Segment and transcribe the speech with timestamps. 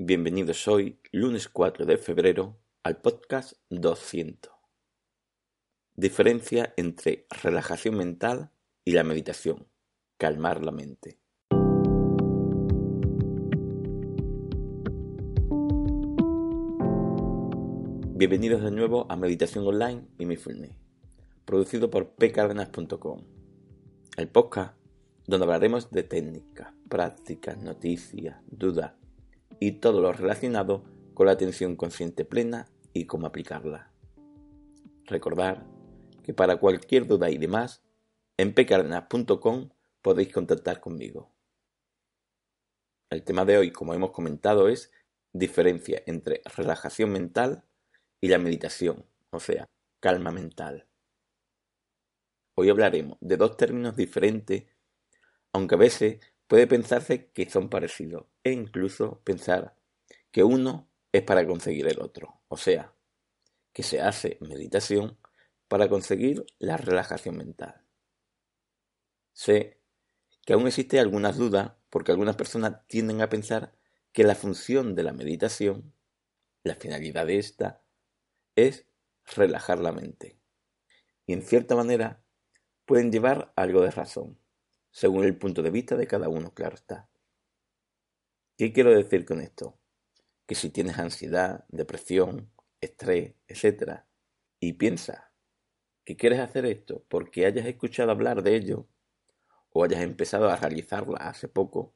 [0.00, 4.52] Bienvenidos hoy, lunes 4 de febrero, al podcast 200.
[5.94, 8.50] Diferencia entre relajación mental
[8.84, 9.68] y la meditación.
[10.16, 11.20] Calmar la mente.
[18.16, 20.74] Bienvenidos de nuevo a Meditación Online y Mindfulness,
[21.44, 23.20] producido por pcardenas.com.
[24.16, 24.76] El podcast
[25.28, 28.94] donde hablaremos de técnicas, prácticas, noticias, dudas
[29.60, 33.92] y todo lo relacionado con la atención consciente plena y cómo aplicarla.
[35.06, 35.66] Recordar
[36.22, 37.82] que para cualquier duda y demás,
[38.36, 39.70] en pcardenas.com
[40.02, 41.30] podéis contactar conmigo.
[43.10, 44.90] El tema de hoy, como hemos comentado, es
[45.32, 47.64] diferencia entre relajación mental
[48.20, 49.68] y la meditación, o sea,
[50.00, 50.86] calma mental.
[52.56, 54.64] Hoy hablaremos de dos términos diferentes,
[55.52, 56.20] aunque a veces
[56.54, 59.76] puede pensarse que son parecidos e incluso pensar
[60.30, 62.94] que uno es para conseguir el otro, o sea,
[63.72, 65.18] que se hace meditación
[65.66, 67.84] para conseguir la relajación mental.
[69.32, 69.80] Sé
[70.46, 73.74] que aún existe algunas dudas porque algunas personas tienden a pensar
[74.12, 75.92] que la función de la meditación,
[76.62, 77.82] la finalidad de esta,
[78.54, 78.86] es
[79.34, 80.38] relajar la mente.
[81.26, 82.22] Y en cierta manera
[82.84, 84.38] pueden llevar algo de razón
[84.94, 87.08] según el punto de vista de cada uno, claro está.
[88.56, 89.76] ¿Qué quiero decir con esto?
[90.46, 94.04] Que si tienes ansiedad, depresión, estrés, etc.,
[94.60, 95.20] y piensas
[96.04, 98.86] que quieres hacer esto porque hayas escuchado hablar de ello
[99.70, 101.92] o hayas empezado a realizarla hace poco,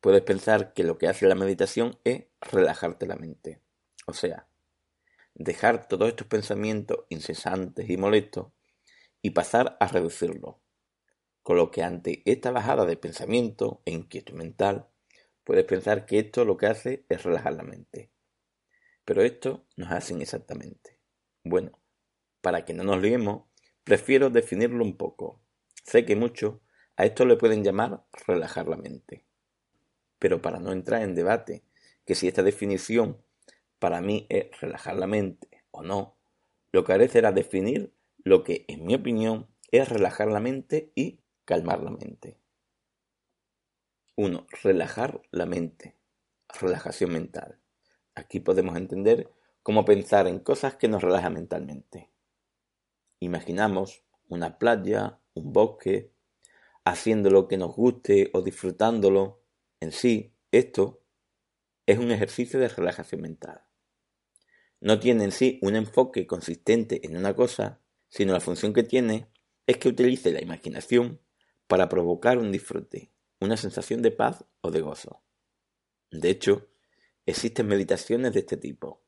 [0.00, 3.60] puedes pensar que lo que hace la meditación es relajarte la mente.
[4.06, 4.48] O sea,
[5.34, 8.46] dejar todos estos pensamientos incesantes y molestos
[9.20, 10.59] y pasar a reducirlos
[11.42, 14.88] con lo que ante esta bajada de pensamiento e inquietud mental,
[15.44, 18.10] puedes pensar que esto lo que hace es relajar la mente.
[19.04, 20.98] Pero esto no es así exactamente.
[21.42, 21.80] Bueno,
[22.40, 23.44] para que no nos liemos,
[23.84, 25.40] prefiero definirlo un poco.
[25.82, 26.56] Sé que muchos
[26.96, 29.24] a esto le pueden llamar relajar la mente.
[30.18, 31.64] Pero para no entrar en debate
[32.04, 33.22] que si esta definición
[33.78, 36.18] para mí es relajar la mente o no,
[36.72, 41.19] lo que haré será definir lo que, en mi opinión, es relajar la mente y
[41.50, 42.38] calmar la mente.
[44.14, 44.46] 1.
[44.62, 45.96] Relajar la mente.
[46.60, 47.58] Relajación mental.
[48.14, 49.32] Aquí podemos entender
[49.64, 52.08] cómo pensar en cosas que nos relajan mentalmente.
[53.18, 56.12] Imaginamos una playa, un bosque,
[56.84, 59.42] haciendo lo que nos guste o disfrutándolo.
[59.80, 61.02] En sí, esto
[61.84, 63.64] es un ejercicio de relajación mental.
[64.78, 69.26] No tiene en sí un enfoque consistente en una cosa, sino la función que tiene
[69.66, 71.18] es que utilice la imaginación
[71.70, 75.22] para provocar un disfrute, una sensación de paz o de gozo.
[76.10, 76.66] De hecho,
[77.26, 79.04] existen meditaciones de este tipo,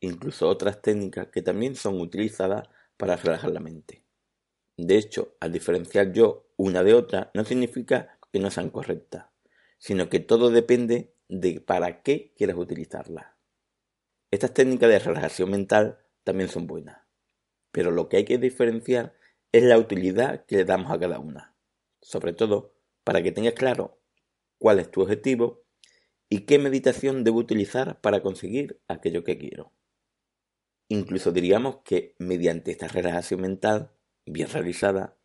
[0.00, 2.66] incluso otras técnicas que también son utilizadas
[2.96, 4.06] para relajar la mente.
[4.78, 9.26] De hecho, al diferenciar yo una de otra no significa que no sean correctas,
[9.76, 13.26] sino que todo depende de para qué quieras utilizarlas.
[14.30, 17.02] Estas técnicas de relajación mental también son buenas,
[17.70, 19.14] pero lo que hay que diferenciar
[19.52, 21.51] es la utilidad que le damos a cada una
[22.02, 22.74] sobre todo
[23.04, 23.98] para que tengas claro
[24.58, 25.64] cuál es tu objetivo
[26.28, 29.72] y qué meditación debo utilizar para conseguir aquello que quiero.
[30.88, 33.92] Incluso diríamos que mediante esta relajación mental
[34.26, 35.16] bien realizada,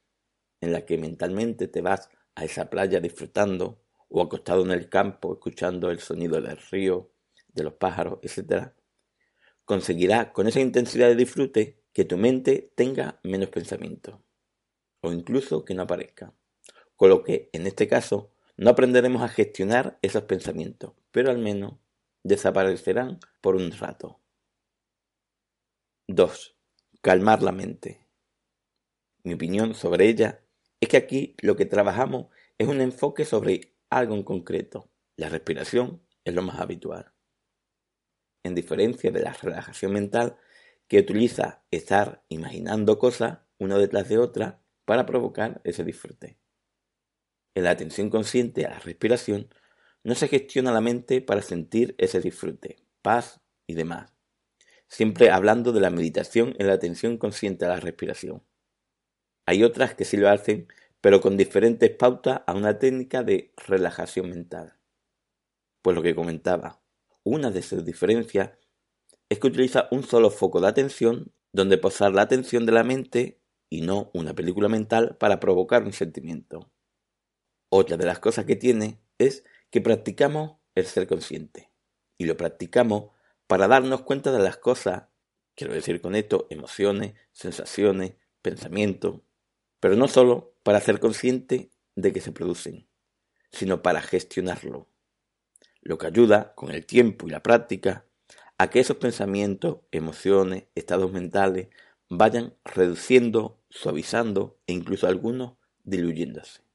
[0.62, 5.34] en la que mentalmente te vas a esa playa disfrutando o acostado en el campo
[5.34, 7.12] escuchando el sonido del río,
[7.50, 8.72] de los pájaros, etc.,
[9.66, 14.24] conseguirás con esa intensidad de disfrute que tu mente tenga menos pensamiento
[15.02, 16.34] o incluso que no aparezca
[16.98, 21.76] con lo que, en este caso, no aprenderemos a gestionar esos pensamientos, pero al menos
[22.24, 24.20] desaparecerán por un rato.
[26.08, 26.56] 2.
[27.02, 28.06] Calmar la mente.
[29.24, 30.42] Mi opinión sobre ella
[30.80, 32.28] es que aquí lo que trabajamos
[32.58, 34.90] es un enfoque sobre algo en concreto.
[35.16, 37.14] La respiración es lo más habitual.
[38.44, 40.38] En diferencia de la relajación mental
[40.88, 46.38] que utiliza estar imaginando cosas una detrás de otra para provocar ese disfrute.
[47.58, 49.50] En la atención consciente a la respiración,
[50.04, 54.14] no se gestiona la mente para sentir ese disfrute, paz y demás.
[54.88, 58.44] Siempre hablando de la meditación en la atención consciente a la respiración.
[59.48, 60.68] Hay otras que sí lo hacen,
[61.02, 64.78] pero con diferentes pautas a una técnica de relajación mental.
[65.82, 66.80] Pues lo que comentaba,
[67.24, 68.52] una de sus diferencias
[69.30, 73.42] es que utiliza un solo foco de atención donde posar la atención de la mente
[73.68, 76.70] y no una película mental para provocar un sentimiento.
[77.70, 81.72] Otra de las cosas que tiene es que practicamos el ser consciente.
[82.18, 83.12] Y lo practicamos
[83.48, 85.06] para darnos cuenta de las cosas,
[85.56, 89.22] quiero decir con esto, emociones, sensaciones, pensamientos,
[89.80, 92.88] pero no solo para ser consciente de que se producen,
[93.52, 94.88] sino para gestionarlo.
[95.82, 98.06] Lo que ayuda, con el tiempo y la práctica,
[98.58, 101.68] a que esos pensamientos, emociones, estados mentales
[102.10, 105.54] vayan reduciendo, suavizando e incluso algunos
[105.84, 106.67] diluyéndose.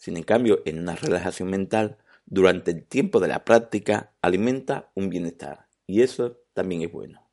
[0.00, 5.10] Sin en cambio, en una relajación mental, durante el tiempo de la práctica alimenta un
[5.10, 7.28] bienestar y eso también es bueno.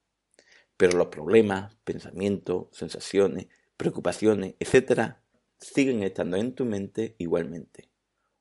[0.75, 3.47] Pero los problemas, pensamientos, sensaciones,
[3.77, 5.13] preocupaciones, etc.,
[5.57, 7.89] siguen estando en tu mente igualmente,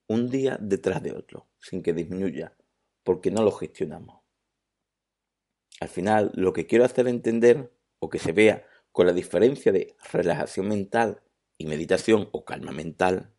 [0.08, 2.56] un día detrás de otro, sin que disminuya,
[3.04, 4.22] porque no lo gestionamos.
[5.78, 9.94] Al final, lo que quiero hacer entender, o que se vea con la diferencia de
[10.12, 11.22] relajación mental
[11.58, 13.35] y meditación o calma mental,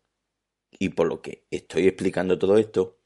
[0.70, 2.98] y por lo que estoy explicando todo esto,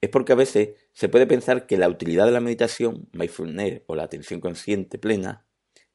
[0.00, 3.94] es porque a veces se puede pensar que la utilidad de la meditación, mindfulness o
[3.94, 5.46] la atención consciente plena,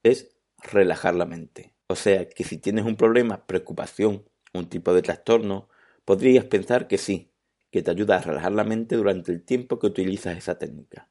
[0.04, 1.74] es relajar la mente.
[1.88, 4.24] O sea, que si tienes un problema, preocupación,
[4.54, 5.70] un tipo de trastorno,
[6.06, 7.32] podrías pensar que sí,
[7.72, 11.10] que te ayuda a relajar la mente durante el tiempo que utilizas esa técnica.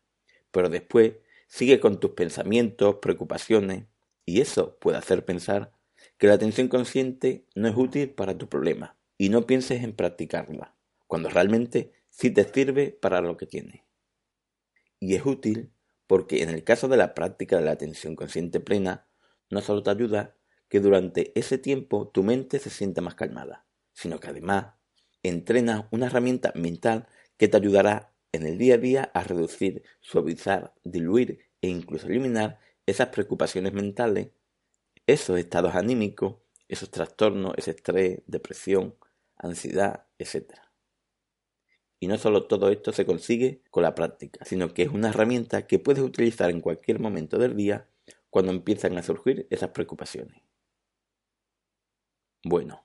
[0.51, 1.15] Pero después
[1.47, 3.85] sigue con tus pensamientos, preocupaciones,
[4.25, 5.73] y eso puede hacer pensar
[6.17, 10.75] que la atención consciente no es útil para tu problema, y no pienses en practicarla,
[11.07, 13.85] cuando realmente sí te sirve para lo que tiene.
[15.01, 15.73] Y es útil
[16.07, 19.07] porque en el caso de la práctica de la atención consciente plena,
[19.51, 20.37] no solo te ayuda
[20.69, 24.75] que durante ese tiempo tu mente se sienta más calmada, sino que además
[25.23, 27.07] entrenas una herramienta mental
[27.37, 32.59] que te ayudará en el día a día a reducir, suavizar, diluir e incluso eliminar
[32.87, 34.29] esas preocupaciones mentales,
[35.07, 36.37] esos estados anímicos,
[36.69, 38.97] esos trastornos, ese estrés, depresión,
[39.45, 40.55] ansiedad, etc.
[42.01, 45.67] Y no solo todo esto se consigue con la práctica, sino que es una herramienta
[45.67, 47.89] que puedes utilizar en cualquier momento del día
[48.31, 50.43] cuando empiezan a surgir esas preocupaciones.
[52.43, 52.85] Bueno,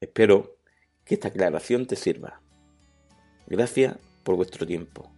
[0.00, 0.58] espero
[1.04, 2.40] que esta aclaración te sirva.
[3.46, 5.10] Gracias por vuestro tiempo.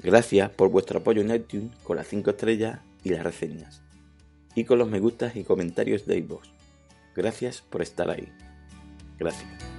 [0.00, 3.82] Gracias por vuestro apoyo en iTunes con las 5 estrellas y las reseñas.
[4.54, 6.48] Y con los me gustas y comentarios de iVoox.
[7.14, 8.32] Gracias por estar ahí.
[9.18, 9.73] Gracias.